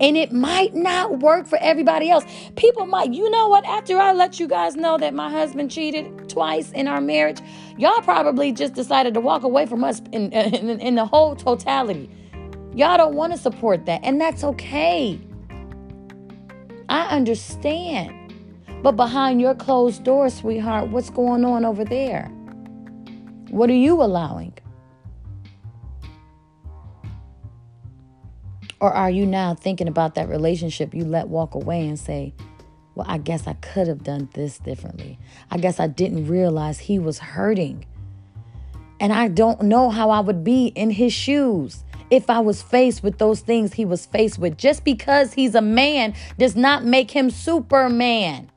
and 0.03 0.17
it 0.17 0.33
might 0.33 0.75
not 0.75 1.21
work 1.21 1.47
for 1.47 1.59
everybody 1.63 2.11
else. 2.11 2.25
People 2.57 2.87
might, 2.87 3.15
you 3.15 3.31
know 3.31 3.47
what? 3.49 3.65
After 3.65 3.99
I 3.99 4.13
let 4.13 4.41
you 4.41 4.49
guys 4.49 4.75
know 4.75 4.99
that 4.99 5.15
my 5.15 5.31
husband 5.31 5.71
cheated 5.71 6.29
twice 6.29 6.73
in 6.73 6.89
our 6.89 7.01
marriage, 7.01 7.41
y'all 7.79 8.03
probably 8.03 8.51
just 8.51 8.75
decided 8.75 9.15
to 9.15 9.21
walk 9.21 9.45
away 9.45 9.65
from 9.65 9.85
us 9.85 10.03
in, 10.11 10.33
in, 10.33 10.81
in 10.81 10.97
the 10.97 11.07
whole 11.07 11.37
totality. 11.37 12.11
Y'all 12.75 12.97
don't 12.97 13.15
want 13.15 13.33
to 13.33 13.39
support 13.39 13.87
that, 13.87 14.01
and 14.03 14.21
that's 14.21 14.43
okay. 14.43 15.21
I 16.89 17.03
understand. 17.17 18.19
But 18.83 18.93
behind 18.93 19.41
your 19.41 19.55
closed 19.55 20.03
door, 20.03 20.29
sweetheart, 20.29 20.89
what's 20.89 21.11
going 21.11 21.45
on 21.45 21.65
over 21.65 21.85
there? 21.85 22.25
What 23.51 23.71
are 23.71 23.75
you 23.75 24.03
allowing? 24.03 24.55
Or 28.83 28.93
are 28.93 29.09
you 29.09 29.27
now 29.27 29.55
thinking 29.55 29.87
about 29.87 30.17
that 30.17 30.29
relationship 30.29 30.93
you 30.93 31.05
let 31.05 31.29
walk 31.29 31.55
away 31.55 31.87
and 31.87 31.97
say, 31.97 32.35
well, 32.97 33.07
I 33.09 33.19
guess 33.19 33.47
I 33.47 33.53
could 33.53 33.87
have 33.87 34.03
done 34.03 34.29
this 34.35 34.59
differently. 34.59 35.21
I 35.53 35.59
guess 35.59 35.79
I 35.79 35.87
didn't 35.87 36.27
realize 36.27 36.81
he 36.81 36.99
was 36.99 37.21
hurting. 37.21 37.87
And 38.99 39.13
I 39.13 39.29
don't 39.29 39.63
know 39.63 39.91
how 39.91 40.11
I 40.11 40.19
would 40.19 40.43
be 40.43 40.67
in 40.67 40.91
his 40.91 41.13
shoes 41.13 41.85
if 42.11 42.29
I 42.29 42.41
was 42.41 42.61
faced 42.61 43.05
with 43.05 43.19
those 43.19 43.39
things 43.39 43.73
he 43.75 43.85
was 43.85 44.05
faced 44.05 44.41
with. 44.41 44.59
Just 44.59 44.83
because 44.83 45.33
he's 45.33 45.55
a 45.55 45.63
man 45.63 46.13
does 46.37 46.57
not 46.57 46.85
make 46.85 47.13
him 47.13 47.31
Superman. 47.31 48.51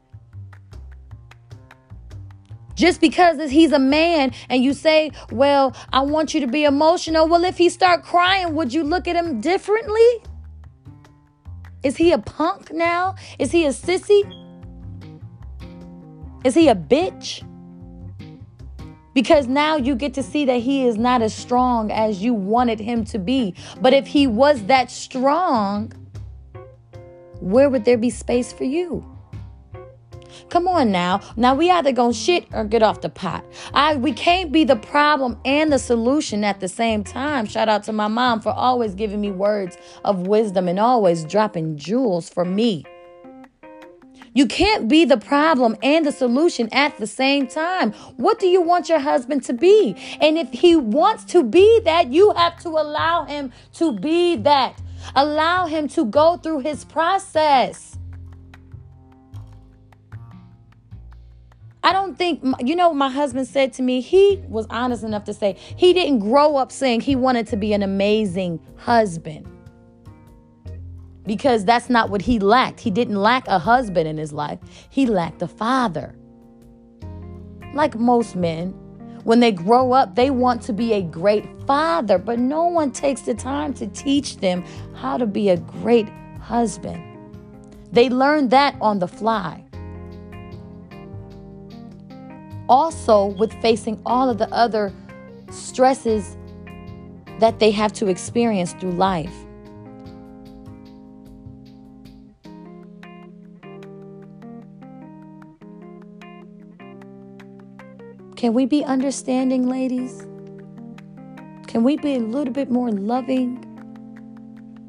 Just 2.75 3.01
because 3.01 3.49
he's 3.49 3.71
a 3.71 3.79
man 3.79 4.31
and 4.49 4.63
you 4.63 4.73
say, 4.73 5.11
"Well, 5.31 5.73
I 5.91 6.01
want 6.01 6.33
you 6.33 6.41
to 6.41 6.47
be 6.47 6.65
emotional." 6.65 7.27
Well, 7.27 7.43
if 7.45 7.57
he 7.57 7.69
start 7.69 8.03
crying, 8.03 8.53
would 8.55 8.73
you 8.73 8.83
look 8.83 9.07
at 9.07 9.15
him 9.15 9.41
differently? 9.41 10.21
Is 11.83 11.97
he 11.97 12.11
a 12.11 12.17
punk 12.17 12.71
now? 12.71 13.15
Is 13.39 13.51
he 13.51 13.65
a 13.65 13.69
sissy? 13.69 14.23
Is 16.43 16.53
he 16.53 16.67
a 16.67 16.75
bitch? 16.75 17.43
Because 19.13 19.47
now 19.47 19.77
you 19.77 19.95
get 19.95 20.13
to 20.15 20.23
see 20.23 20.45
that 20.45 20.57
he 20.57 20.85
is 20.85 20.97
not 20.97 21.21
as 21.21 21.33
strong 21.33 21.89
as 21.91 22.21
you 22.21 22.33
wanted 22.33 22.79
him 22.79 23.05
to 23.05 23.17
be. 23.17 23.55
But 23.79 23.93
if 23.93 24.07
he 24.07 24.27
was 24.27 24.63
that 24.63 24.91
strong, 24.91 25.93
where 27.39 27.69
would 27.69 27.85
there 27.85 27.97
be 27.97 28.09
space 28.09 28.51
for 28.51 28.65
you? 28.65 29.05
Come 30.49 30.67
on 30.67 30.91
now. 30.91 31.21
Now 31.35 31.55
we 31.55 31.71
either 31.71 31.91
gonna 31.91 32.13
shit 32.13 32.45
or 32.53 32.65
get 32.65 32.83
off 32.83 33.01
the 33.01 33.09
pot. 33.09 33.45
I 33.73 33.95
we 33.95 34.13
can't 34.13 34.51
be 34.51 34.63
the 34.63 34.75
problem 34.75 35.39
and 35.43 35.71
the 35.71 35.79
solution 35.79 36.43
at 36.43 36.59
the 36.59 36.67
same 36.67 37.03
time. 37.03 37.45
Shout 37.45 37.67
out 37.67 37.83
to 37.85 37.93
my 37.93 38.07
mom 38.07 38.41
for 38.41 38.51
always 38.51 38.93
giving 38.93 39.21
me 39.21 39.31
words 39.31 39.77
of 40.03 40.27
wisdom 40.27 40.67
and 40.67 40.79
always 40.79 41.25
dropping 41.25 41.77
jewels 41.77 42.29
for 42.29 42.45
me. 42.45 42.85
You 44.33 44.45
can't 44.45 44.89
be 44.89 45.05
the 45.05 45.17
problem 45.17 45.77
and 45.81 46.05
the 46.05 46.11
solution 46.11 46.67
at 46.73 46.97
the 46.97 47.07
same 47.07 47.47
time. 47.47 47.93
What 48.17 48.37
do 48.37 48.47
you 48.47 48.61
want 48.61 48.89
your 48.89 48.99
husband 48.99 49.43
to 49.45 49.53
be? 49.53 49.95
And 50.19 50.37
if 50.37 50.51
he 50.51 50.75
wants 50.75 51.23
to 51.31 51.41
be 51.41 51.79
that, 51.85 52.11
you 52.11 52.33
have 52.33 52.59
to 52.63 52.69
allow 52.69 53.23
him 53.23 53.53
to 53.75 53.97
be 53.97 54.35
that. 54.37 54.81
Allow 55.15 55.67
him 55.67 55.87
to 55.89 56.05
go 56.05 56.35
through 56.35 56.59
his 56.59 56.83
process. 56.83 57.97
I 61.85 61.93
don't 61.93 62.17
think, 62.17 62.43
you 62.61 62.75
know, 62.75 62.95
my 62.95 63.11
husband 63.11 63.47
said 63.47 63.71
to 63.73 63.83
me, 63.83 64.01
he 64.01 64.41
was 64.47 64.65
honest 64.71 65.03
enough 65.03 65.23
to 65.25 65.35
say 65.35 65.55
he 65.75 65.93
didn't 65.93 66.17
grow 66.17 66.55
up 66.55 66.71
saying 66.71 67.01
he 67.01 67.15
wanted 67.15 67.45
to 67.49 67.57
be 67.57 67.73
an 67.73 67.83
amazing 67.83 68.59
husband 68.75 69.45
because 71.27 71.63
that's 71.63 71.87
not 71.87 72.09
what 72.09 72.23
he 72.23 72.39
lacked. 72.39 72.79
He 72.79 72.89
didn't 72.89 73.17
lack 73.17 73.47
a 73.47 73.59
husband 73.59 74.07
in 74.07 74.17
his 74.17 74.33
life, 74.33 74.57
he 74.89 75.05
lacked 75.05 75.43
a 75.43 75.47
father. 75.47 76.15
Like 77.75 77.93
most 77.93 78.35
men, 78.35 78.71
when 79.23 79.39
they 79.39 79.51
grow 79.51 79.91
up, 79.91 80.15
they 80.15 80.31
want 80.31 80.63
to 80.63 80.73
be 80.73 80.93
a 80.93 81.03
great 81.03 81.45
father, 81.67 82.17
but 82.17 82.39
no 82.39 82.65
one 82.65 82.89
takes 82.89 83.21
the 83.21 83.35
time 83.35 83.75
to 83.75 83.85
teach 83.89 84.37
them 84.37 84.65
how 84.95 85.17
to 85.17 85.27
be 85.27 85.49
a 85.49 85.57
great 85.57 86.09
husband. 86.41 87.03
They 87.91 88.09
learn 88.09 88.49
that 88.49 88.75
on 88.81 88.97
the 88.97 89.07
fly 89.07 89.64
also 92.69 93.25
with 93.25 93.53
facing 93.61 94.01
all 94.05 94.29
of 94.29 94.37
the 94.37 94.51
other 94.53 94.91
stresses 95.51 96.37
that 97.39 97.59
they 97.59 97.71
have 97.71 97.93
to 97.93 98.07
experience 98.07 98.73
through 98.73 98.91
life. 98.91 99.33
Can 108.35 108.53
we 108.53 108.65
be 108.65 108.83
understanding, 108.83 109.67
ladies? 109.67 110.27
Can 111.67 111.83
we 111.83 111.97
be 111.97 112.15
a 112.15 112.19
little 112.19 112.53
bit 112.53 112.69
more 112.69 112.91
loving? 112.91 113.61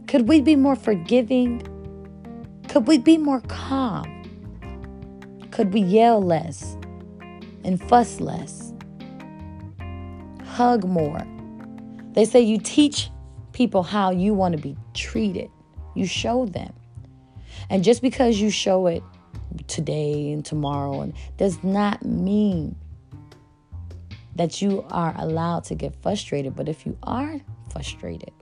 Could 0.09 0.29
we 0.29 0.41
be 0.41 0.57
more 0.57 0.77
forgiving? 0.77 1.63
Could 2.69 2.87
we 2.87 2.99
be 2.99 3.17
more 3.19 3.41
calm? 3.49 4.13
Could 5.53 5.73
we 5.73 5.81
yell 5.81 6.23
less? 6.23 6.77
And 7.67 7.83
fuss 7.83 8.21
less. 8.21 8.73
Hug 10.45 10.85
more. 10.85 11.21
They 12.13 12.25
say 12.25 12.41
you 12.41 12.59
teach 12.59 13.11
people 13.53 13.83
how 13.83 14.11
you 14.11 14.33
want 14.33 14.57
to 14.57 14.63
be 14.63 14.77
treated, 14.95 15.51
You 15.95 16.07
show 16.07 16.47
them. 16.47 16.73
And 17.69 17.83
just 17.83 18.01
because 18.01 18.41
you 18.41 18.51
show 18.51 18.87
it 18.87 19.03
today 19.67 20.31
and 20.31 20.45
tomorrow 20.45 21.01
and 21.01 21.13
does 21.37 21.63
not 21.65 22.05
mean 22.05 22.77
that 24.37 24.63
you 24.63 24.85
are 24.91 25.15
allowed 25.19 25.65
to 25.65 25.75
get 25.75 25.95
frustrated. 26.03 26.55
But 26.55 26.69
if 26.69 26.87
you 26.87 26.97
are 27.03 27.41
frustrated, 27.73 28.33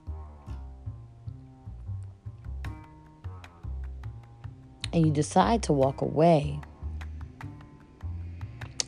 and 4.93 5.05
you 5.05 5.11
decide 5.11 5.63
to 5.63 5.73
walk 5.73 6.01
away, 6.01 6.59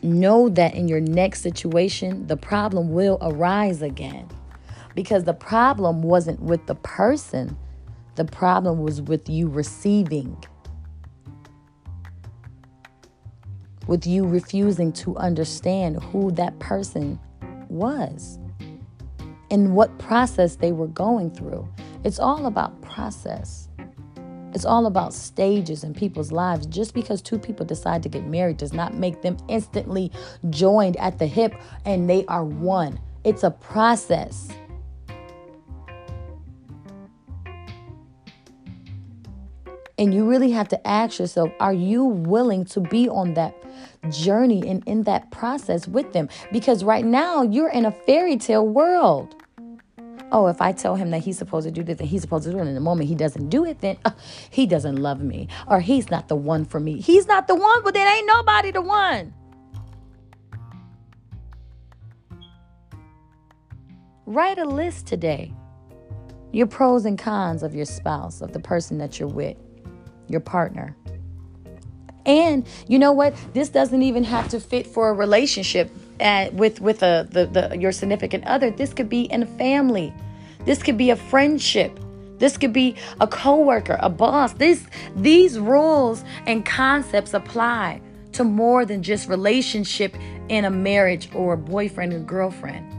know 0.03 0.49
that 0.49 0.75
in 0.75 0.87
your 0.87 0.99
next 0.99 1.41
situation, 1.41 2.27
the 2.27 2.37
problem 2.37 2.91
will 2.91 3.17
arise 3.21 3.81
again. 3.81 4.27
Because 4.95 5.25
the 5.25 5.33
problem 5.33 6.01
wasn't 6.01 6.39
with 6.41 6.65
the 6.65 6.75
person, 6.75 7.57
the 8.15 8.25
problem 8.25 8.79
was 8.81 9.01
with 9.01 9.29
you 9.29 9.47
receiving, 9.47 10.43
with 13.85 14.07
you 14.07 14.25
refusing 14.25 14.91
to 14.93 15.15
understand 15.17 16.01
who 16.03 16.31
that 16.31 16.57
person 16.59 17.19
was 17.69 18.39
and 19.51 19.75
what 19.75 19.97
process 19.99 20.55
they 20.55 20.71
were 20.71 20.87
going 20.87 21.31
through. 21.31 21.67
It's 22.03 22.19
all 22.19 22.45
about 22.47 22.81
process. 22.81 23.66
It's 24.53 24.65
all 24.65 24.85
about 24.85 25.13
stages 25.13 25.83
in 25.83 25.93
people's 25.93 26.31
lives. 26.31 26.65
Just 26.65 26.93
because 26.93 27.21
two 27.21 27.37
people 27.37 27.65
decide 27.65 28.01
to 28.03 28.09
get 28.09 28.25
married 28.25 28.57
does 28.57 28.73
not 28.73 28.93
make 28.93 29.21
them 29.21 29.37
instantly 29.47 30.11
joined 30.49 30.97
at 30.97 31.19
the 31.19 31.27
hip 31.27 31.53
and 31.85 32.09
they 32.09 32.25
are 32.25 32.43
one. 32.43 32.99
It's 33.23 33.43
a 33.43 33.51
process. 33.51 34.49
And 39.99 40.13
you 40.13 40.29
really 40.29 40.51
have 40.51 40.67
to 40.69 40.87
ask 40.87 41.19
yourself 41.19 41.51
are 41.59 41.73
you 41.73 42.05
willing 42.05 42.65
to 42.65 42.79
be 42.79 43.09
on 43.09 43.33
that 43.33 43.55
journey 44.09 44.67
and 44.67 44.83
in 44.87 45.03
that 45.03 45.31
process 45.31 45.87
with 45.87 46.13
them? 46.13 46.29
Because 46.51 46.83
right 46.83 47.03
now 47.03 47.41
you're 47.41 47.69
in 47.69 47.85
a 47.85 47.91
fairy 47.91 48.37
tale 48.37 48.67
world 48.67 49.35
oh, 50.31 50.47
if 50.47 50.61
I 50.61 50.71
tell 50.71 50.95
him 50.95 51.11
that 51.11 51.19
he's 51.19 51.37
supposed 51.37 51.65
to 51.65 51.71
do 51.71 51.83
this 51.83 51.99
and 51.99 52.07
he's 52.07 52.21
supposed 52.21 52.45
to 52.45 52.51
do 52.51 52.59
it, 52.59 52.67
in 52.67 52.75
the 52.75 52.81
moment 52.81 53.09
he 53.09 53.15
doesn't 53.15 53.49
do 53.49 53.65
it, 53.65 53.81
then 53.81 53.97
uh, 54.05 54.11
he 54.49 54.65
doesn't 54.65 54.97
love 54.97 55.21
me 55.21 55.47
or 55.67 55.79
he's 55.79 56.09
not 56.09 56.27
the 56.27 56.35
one 56.35 56.65
for 56.65 56.79
me. 56.79 56.99
He's 56.99 57.27
not 57.27 57.47
the 57.47 57.55
one, 57.55 57.83
but 57.83 57.93
then 57.93 58.07
ain't 58.07 58.27
nobody 58.27 58.71
the 58.71 58.81
one. 58.81 59.33
Write 64.25 64.57
a 64.57 64.65
list 64.65 65.07
today. 65.07 65.53
Your 66.51 66.67
pros 66.67 67.05
and 67.05 67.17
cons 67.17 67.63
of 67.63 67.73
your 67.73 67.85
spouse, 67.85 68.41
of 68.41 68.51
the 68.51 68.59
person 68.59 68.97
that 68.97 69.19
you're 69.19 69.29
with, 69.29 69.57
your 70.27 70.41
partner. 70.41 70.95
And 72.25 72.67
you 72.87 72.99
know 72.99 73.13
what? 73.13 73.33
This 73.53 73.69
doesn't 73.69 74.01
even 74.01 74.25
have 74.25 74.49
to 74.49 74.59
fit 74.59 74.85
for 74.85 75.09
a 75.09 75.13
relationship 75.13 75.89
at, 76.19 76.53
with 76.53 76.81
with 76.81 77.03
a, 77.03 77.27
the, 77.29 77.45
the 77.45 77.77
your 77.77 77.91
significant 77.91 78.45
other. 78.45 78.71
This 78.71 78.93
could 78.93 79.09
be 79.09 79.23
in 79.23 79.43
a 79.43 79.45
family. 79.45 80.13
This 80.65 80.81
could 80.83 80.97
be 80.97 81.09
a 81.09 81.15
friendship. 81.15 81.99
This 82.39 82.57
could 82.57 82.73
be 82.73 82.95
a 83.19 83.27
coworker, 83.27 83.97
a 83.99 84.09
boss. 84.09 84.53
This 84.53 84.85
these 85.15 85.57
rules 85.57 86.23
and 86.45 86.65
concepts 86.65 87.33
apply 87.33 88.01
to 88.33 88.43
more 88.43 88.85
than 88.85 89.01
just 89.01 89.27
relationship 89.29 90.15
in 90.49 90.65
a 90.65 90.69
marriage 90.69 91.29
or 91.33 91.53
a 91.53 91.57
boyfriend 91.57 92.13
and 92.13 92.27
girlfriend. 92.27 92.93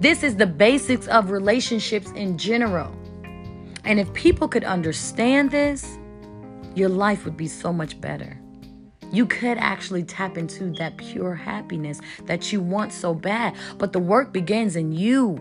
This 0.00 0.22
is 0.22 0.36
the 0.36 0.46
basics 0.46 1.06
of 1.08 1.30
relationships 1.30 2.10
in 2.12 2.38
general. 2.38 2.94
And 3.84 3.98
if 3.98 4.12
people 4.14 4.48
could 4.48 4.64
understand 4.64 5.50
this, 5.50 5.98
your 6.74 6.88
life 6.88 7.24
would 7.24 7.36
be 7.36 7.48
so 7.48 7.72
much 7.72 8.00
better. 8.00 8.38
You 9.12 9.26
could 9.26 9.58
actually 9.58 10.02
tap 10.02 10.36
into 10.36 10.72
that 10.72 10.96
pure 10.96 11.34
happiness 11.34 12.00
that 12.26 12.52
you 12.52 12.60
want 12.60 12.92
so 12.92 13.14
bad. 13.14 13.54
But 13.78 13.92
the 13.92 13.98
work 13.98 14.32
begins 14.32 14.76
in 14.76 14.92
you, 14.92 15.38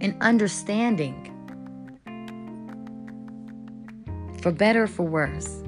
in 0.00 0.16
understanding, 0.20 1.24
for 4.42 4.52
better 4.52 4.84
or 4.84 4.86
for 4.86 5.04
worse. 5.04 5.62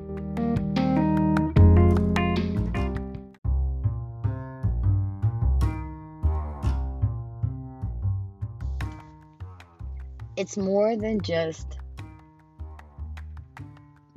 It's 10.37 10.57
more 10.57 10.97
than 10.97 11.21
just 11.21 11.80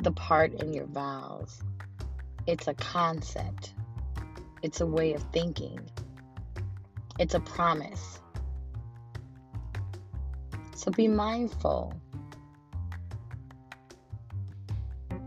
the 0.03 0.11
part 0.11 0.53
in 0.55 0.73
your 0.73 0.85
vows. 0.85 1.61
It's 2.45 2.67
a 2.67 2.73
concept, 2.73 3.73
it's 4.61 4.81
a 4.81 4.85
way 4.85 5.13
of 5.13 5.23
thinking, 5.31 5.79
it's 7.17 7.33
a 7.33 7.39
promise. 7.39 8.19
So 10.75 10.91
be 10.91 11.07
mindful, 11.07 11.93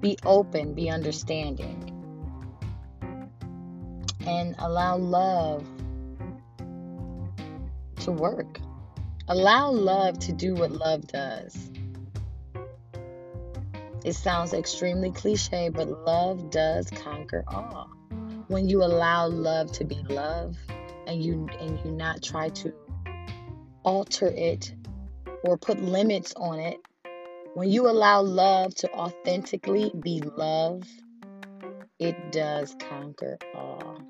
be 0.01 0.19
open, 0.27 0.75
be 0.75 0.91
understanding, 0.91 1.93
and 4.27 4.55
allow 4.59 4.99
love 4.99 5.67
to 8.01 8.13
work. 8.13 8.61
Allow 9.29 9.71
love 9.71 10.19
to 10.21 10.33
do 10.33 10.55
what 10.55 10.71
love 10.71 11.07
does. 11.07 11.71
It 14.07 14.15
sounds 14.15 14.53
extremely 14.53 15.11
cliche, 15.11 15.69
but 15.69 15.89
love 16.07 16.51
does 16.51 16.89
conquer 16.91 17.43
all. 17.49 17.91
When 18.47 18.69
you 18.69 18.85
allow 18.85 19.27
love 19.27 19.73
to 19.73 19.85
be 19.85 19.97
love 20.09 20.57
and 21.09 21.21
you 21.21 21.49
and 21.59 21.77
you 21.85 21.91
not 21.91 22.23
try 22.23 22.51
to 22.51 22.73
alter 23.83 24.29
it 24.29 24.73
or 25.43 25.59
put 25.59 25.81
limits 25.81 26.33
on 26.37 26.61
it, 26.61 26.79
when 27.55 27.69
you 27.69 27.89
allow 27.89 28.23
love 28.23 28.77
to 28.77 28.93
authentically 28.93 29.91
be 29.99 30.23
love, 30.37 30.85
it 31.99 32.31
does 32.31 32.77
conquer 32.79 33.39
all. 33.57 34.01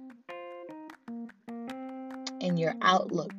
And 2.43 2.61
your 2.61 2.75
outlook 2.83 3.33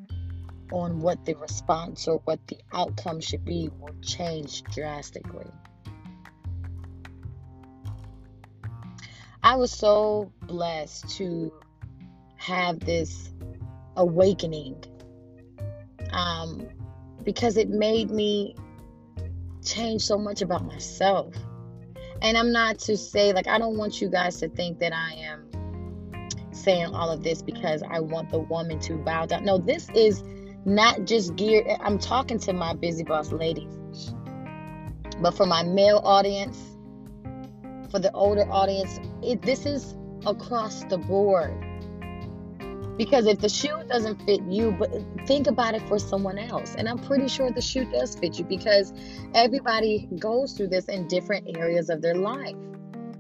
on 0.72 1.02
what 1.02 1.24
the 1.24 1.36
response 1.36 2.08
or 2.08 2.18
what 2.26 2.40
the 2.48 2.58
outcome 2.74 3.22
should 3.22 3.46
be 3.46 3.70
will 3.80 3.94
change 4.02 4.64
drastically. 4.64 5.52
I 9.48 9.56
was 9.56 9.72
so 9.72 10.30
blessed 10.42 11.08
to 11.20 11.54
have 12.36 12.82
this 12.82 13.32
awakening 13.96 14.84
um, 16.12 16.68
because 17.24 17.56
it 17.56 17.70
made 17.70 18.12
me 18.12 18.58
change 19.64 20.02
so 20.02 20.18
much 20.18 20.42
about 20.42 20.66
myself. 20.66 21.34
And 22.22 22.38
I'm 22.38 22.52
not 22.52 22.80
to 22.80 22.98
say, 22.98 23.32
like, 23.32 23.48
I 23.48 23.58
don't 23.58 23.78
want 23.78 24.02
you 24.02 24.10
guys 24.10 24.36
to 24.42 24.50
think 24.50 24.80
that 24.80 24.92
I 24.92 25.14
am 25.14 26.30
saying 26.52 26.88
all 26.94 27.10
of 27.10 27.24
this 27.24 27.42
because 27.42 27.82
I 27.90 28.02
want 28.02 28.30
the 28.32 28.40
woman 28.40 28.82
to 28.82 28.96
bow 28.96 29.28
down. 29.28 29.46
No, 29.46 29.60
this 29.60 29.88
is 29.96 30.26
not 30.66 31.06
just 31.06 31.38
geared, 31.38 31.68
I'm 31.80 32.00
talking 32.00 32.38
to 32.40 32.52
my 32.52 32.74
busy 32.74 33.06
boss 33.06 33.32
ladies, 33.32 34.14
but 35.22 35.38
for 35.38 35.46
my 35.46 35.64
male 35.64 36.02
audience, 36.04 36.62
for 37.90 38.00
the 38.00 38.12
older 38.12 38.46
audience, 38.52 39.00
it, 39.22 39.42
this 39.42 39.66
is 39.66 39.96
across 40.26 40.84
the 40.86 40.98
board. 40.98 41.54
Because 42.98 43.28
if 43.28 43.40
the 43.40 43.50
shoe 43.50 43.84
doesn't 43.88 44.24
fit 44.24 44.42
you, 44.50 44.72
but 44.72 44.90
think 45.28 45.46
about 45.46 45.76
it 45.76 45.88
for 45.88 46.00
someone 46.00 46.40
else. 46.40 46.74
And 46.76 46.90
I'm 46.90 46.98
pretty 46.98 47.28
sure 47.28 47.52
the 47.52 47.62
shoe 47.62 47.86
does 47.86 48.16
fit 48.16 48.40
you 48.40 48.46
because 48.46 48.92
everybody 49.36 50.10
goes 50.18 50.54
through 50.54 50.70
this 50.70 50.86
in 50.86 51.08
different 51.08 51.56
areas 51.56 51.90
of 51.90 52.02
their 52.02 52.16
life. 52.16 52.56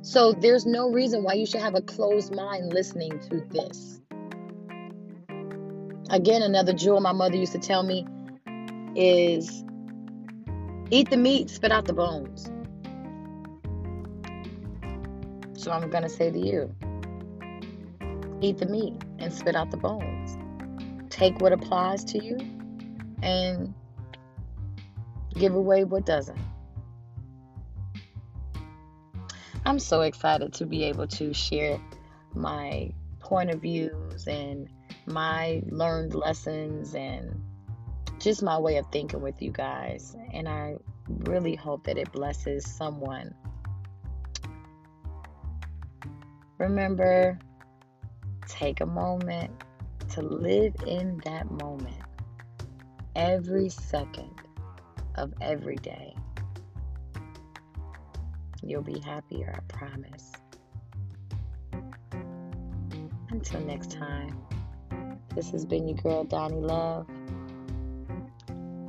So 0.01 0.33
there's 0.33 0.65
no 0.65 0.89
reason 0.89 1.23
why 1.23 1.33
you 1.33 1.45
should 1.45 1.61
have 1.61 1.75
a 1.75 1.81
closed 1.81 2.33
mind 2.33 2.73
listening 2.73 3.19
to 3.29 3.43
this. 3.51 4.01
Again, 6.09 6.41
another 6.41 6.73
jewel 6.73 6.99
my 6.99 7.11
mother 7.11 7.35
used 7.35 7.51
to 7.51 7.59
tell 7.59 7.83
me 7.83 8.05
is 8.95 9.63
eat 10.89 11.09
the 11.09 11.17
meat, 11.17 11.49
spit 11.49 11.71
out 11.71 11.85
the 11.85 11.93
bones. 11.93 12.49
So 15.67 15.73
I'm 15.73 15.89
going 15.89 16.03
to 16.03 16.09
say 16.09 16.31
to 16.31 16.39
you 16.39 16.73
eat 18.39 18.57
the 18.57 18.67
meat 18.67 18.93
and 19.19 19.33
spit 19.33 19.53
out 19.53 19.69
the 19.69 19.75
bones. 19.75 20.37
Take 21.09 21.41
what 21.41 21.51
applies 21.51 22.05
to 22.05 22.23
you 22.23 22.37
and 23.21 23.73
give 25.33 25.53
away 25.53 25.83
what 25.83 26.05
doesn't. 26.05 26.39
I'm 29.65 29.77
so 29.77 30.03
excited 30.03 30.53
to 30.53 30.65
be 30.65 30.85
able 30.85 31.07
to 31.07 31.33
share 31.33 31.81
my 32.33 32.93
point 33.19 33.49
of 33.49 33.61
views 33.61 34.25
and 34.25 34.69
my 35.05 35.61
learned 35.67 36.15
lessons 36.15 36.95
and 36.95 37.43
just 38.19 38.41
my 38.41 38.57
way 38.57 38.77
of 38.77 38.85
thinking 38.89 39.19
with 39.19 39.41
you 39.41 39.51
guys. 39.51 40.15
And 40.31 40.47
I 40.47 40.77
really 41.25 41.55
hope 41.55 41.83
that 41.87 41.97
it 41.97 42.09
blesses 42.13 42.65
someone. 42.65 43.35
Remember, 46.57 47.37
take 48.47 48.81
a 48.81 48.85
moment 48.85 49.51
to 50.09 50.21
live 50.21 50.73
in 50.85 51.21
that 51.25 51.51
moment 51.51 52.01
every 53.15 53.69
second 53.69 54.31
of 55.15 55.33
every 55.41 55.75
day. 55.77 56.15
You'll 58.63 58.81
be 58.81 58.99
happier, 58.99 59.53
I 59.55 59.59
promise. 59.71 60.31
Until 63.29 63.61
next 63.61 63.91
time, 63.91 64.41
this 65.35 65.51
has 65.51 65.65
been 65.65 65.87
your 65.87 65.97
girl, 65.97 66.23
Donnie 66.23 66.59
Love. 66.59 67.07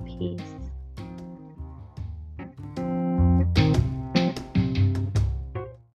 Peace. 0.07 0.58